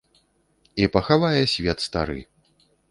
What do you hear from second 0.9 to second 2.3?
пахавае свет стары!